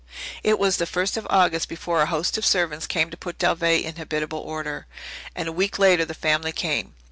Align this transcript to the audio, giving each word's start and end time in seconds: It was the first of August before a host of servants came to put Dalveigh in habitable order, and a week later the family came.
It 0.41 0.57
was 0.57 0.77
the 0.77 0.87
first 0.87 1.15
of 1.15 1.27
August 1.29 1.69
before 1.69 2.01
a 2.01 2.07
host 2.07 2.35
of 2.35 2.43
servants 2.43 2.87
came 2.87 3.11
to 3.11 3.17
put 3.17 3.37
Dalveigh 3.37 3.83
in 3.85 3.97
habitable 3.97 4.39
order, 4.39 4.87
and 5.35 5.47
a 5.47 5.51
week 5.53 5.77
later 5.77 6.05
the 6.05 6.15
family 6.15 6.51
came. 6.51 6.95